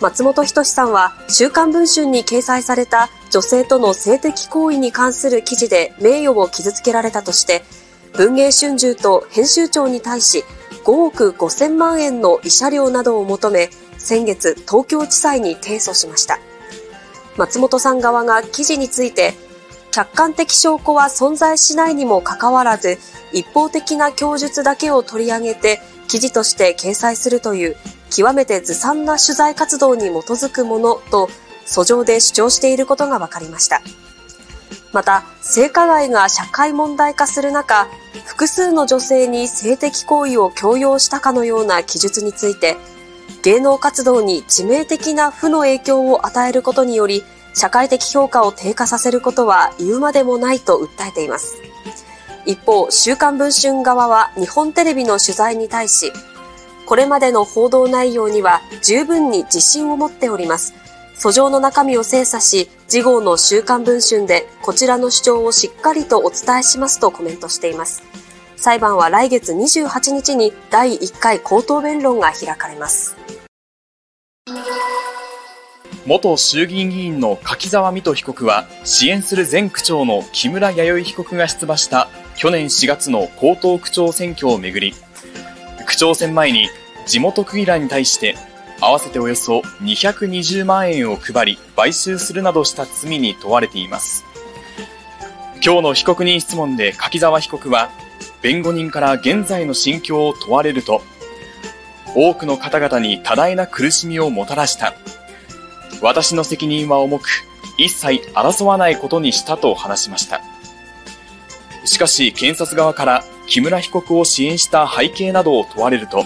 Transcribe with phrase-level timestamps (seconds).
[0.00, 7.62] 松本人志さんは、週刊文春に掲載された女性との性的行為に関する記事で名誉を傷つけられたとして、
[8.12, 10.44] 文藝春秋と編集長に対し、
[10.84, 16.38] 5億5000万円の慰謝料などを求め、先月、東京地裁に提訴しました。
[17.38, 19.34] 松本さん側が記事について、
[19.92, 22.98] 客観的証拠は存在しないにもかかわらず、
[23.32, 27.76] 一方的な供述だけを取り上げて、記事として掲載するという、
[28.10, 31.28] 極めてずさんな取材活動に基づくものと、
[31.66, 33.82] 訴状で主張していることが分かりました。
[34.92, 37.86] また、性加害が社会問題化する中、
[38.24, 42.76] 複数の女性に性的行為を強要したかのような記述について、
[43.42, 51.56] 芸能活動に致命的な負の影響を与えることにより、社会的評価を低下させることは言うまでもないと訴えています。
[52.44, 56.12] 一方、週刊文春側は日本テレビの取材に対し、
[56.86, 60.72] これまでの報道内容には十分に自信を持っております。
[61.18, 68.04] 訴状の中身を精査し、次号の週刊文春でこちらの主張をしっかりとお伝えしますとコメントしています。
[68.56, 73.16] 裁判は来月28日に第1回口頭弁論が開かれます。
[76.06, 84.94] 元衆議院議員の柿沢水戸被告は、支援する前区長の木村弥生被告が出馬した去年4月の江東区長選挙をめぐり、
[85.84, 86.68] 区長選前に
[87.06, 88.36] 地元区議らに対して
[88.80, 94.24] 合わせておよそ220万円を配り、買収するなどした罪に問われています。
[95.64, 97.90] 今日の被告人質問で柿沢被告は、
[98.42, 101.00] 弁護人から現在の心境を問われると、
[102.14, 104.94] 多くの方々に多大な苦しみをもたらした。
[106.02, 107.28] 私の責任は重く、
[107.78, 110.42] 一切争わないことにしたと話しました。
[111.84, 116.24] しかし、検察側から木村被告を支援した背景などを問われると、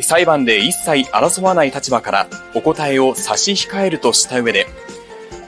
[0.00, 4.66] 裁判で一切争わない立場からお答えを差し控えるとした上で、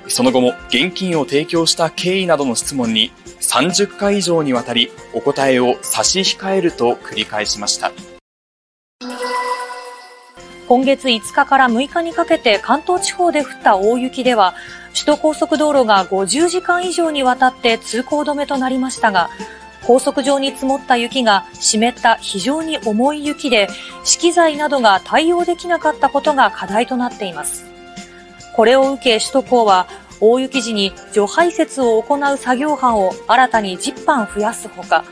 [0.08, 7.92] その後も現金を提供した経緯などの質問に30回以上にわたりお答えを差し控えると繰り返しました。
[10.68, 14.54] 今月5日から6日にかけて関東地方で降った大雪では、
[14.92, 19.30] 首都高速道路が50時間以上にわたって通行止めとなりましたが、
[19.86, 23.68] 高速上に積もった雪が湿った非常に重い雪で、
[24.02, 27.64] 資機材などが対応できなかったことが課題となっています。
[28.54, 29.86] これを受け首都高は、
[30.20, 35.04] 大雪時に除排雪を行う作業班を新たに10班増やすほか、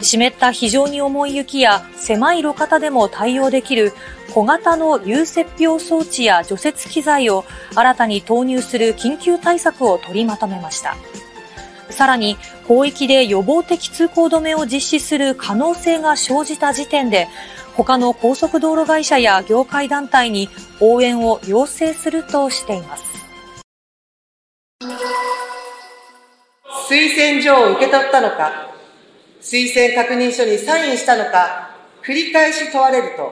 [0.00, 3.92] 湿った非常に重い雪や狭い路肩でも対応できる
[4.32, 10.96] 小型の融雪氷装置や除雪機材を新たに投入する緊急対策を取りまとめました。
[11.90, 17.28] さらに、広域で予防的通行止めを実施する可能性が生じた時点で、
[17.76, 20.48] 他の高速道路会社や業界団体に
[20.80, 23.04] 応援を要請するとしています。
[26.88, 28.72] 推薦状を受け取ったのか、
[29.40, 31.70] 推薦確認書にサインしたのか、
[32.04, 33.22] 繰り返し問われると、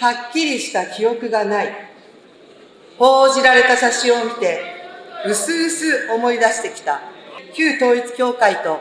[0.00, 1.88] はっきりした記憶がない。
[2.98, 4.60] 報じられた写真を見て、
[5.26, 7.00] うすうす思い出してきた。
[7.54, 8.80] 旧統一教会と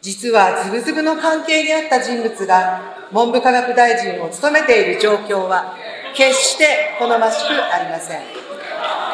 [0.00, 5.76] 実はズブズブの関係にあった人物が文部科学大臣を務めている状況は
[6.14, 8.20] 決して好ましくありません。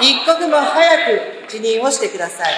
[0.01, 2.53] 一刻も早く辞任をしてください。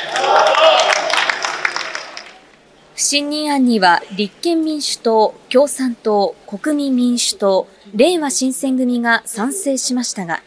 [2.95, 10.41] 不信任案には立憲民主党、共産党、国民民主党、れいわ新選組が賛成しましたが、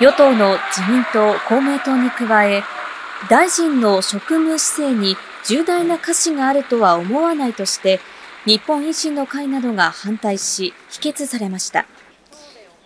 [0.00, 2.62] 与党の自民党、公明党に加え、
[3.30, 5.16] 大臣の職務姿勢に
[5.46, 8.00] 重大な瑕疵があるとは思わないとして、
[8.44, 11.86] 日本維新の会などが反対し、否決されました。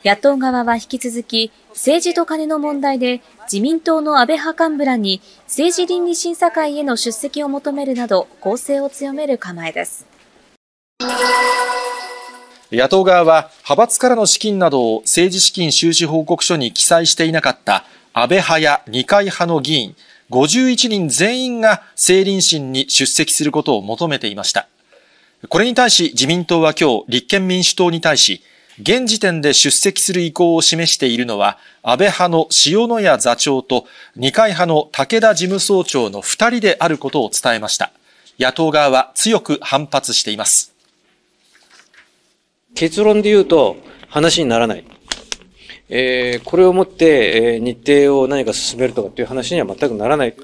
[0.05, 10.07] 野党側は引き続き、政治と金の問題で自民党の安倍派幹部らに政治倫理審査会への出席を求めるなど、攻勢を強める構えです。
[12.71, 19.97] 野党側は派閥からの資金などを政治資金収支報告書に記載していなかった安倍派や二階派の議員
[20.31, 24.69] 51人全員が政倫審に出席することを求めていました。
[25.49, 28.43] これに対し自民党は今日立憲民主党に対し、
[28.81, 37.93] 現時点で出席する意向を示しているのは、安倍派の塩野谷座長と二階派の武田事務総長の二人であることを伝えました。
[38.39, 40.73] 野党側は強く反発しています。
[42.75, 43.77] 結論で言うと
[44.09, 44.85] 話にならない。
[45.89, 50.35] えー、これをもって、えー、日程を何か進めるとかっていう話には全くならない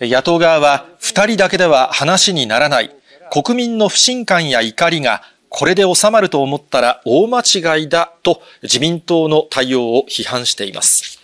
[0.00, 2.90] 野党側は、二人だけでは話にならない。
[3.30, 11.21] 国民の不信感や怒りがこれで収まると思ったら大間違いだと自民党の対応を批判しています。